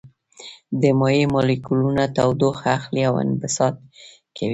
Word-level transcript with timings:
د 0.81 0.83
مایع 0.99 1.25
مالیکولونه 1.33 2.03
تودوخه 2.15 2.67
اخلي 2.77 3.01
او 3.09 3.15
انبساط 3.23 3.75
کوي. 4.35 4.49